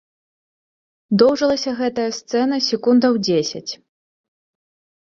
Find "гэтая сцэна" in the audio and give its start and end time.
1.83-2.55